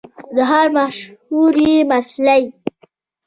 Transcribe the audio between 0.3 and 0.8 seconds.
د ښار